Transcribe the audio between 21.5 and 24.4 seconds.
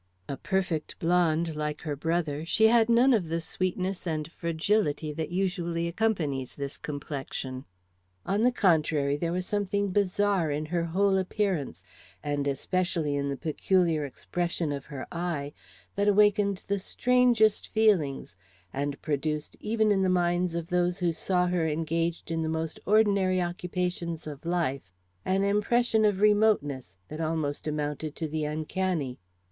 engaged in the most ordinary occupations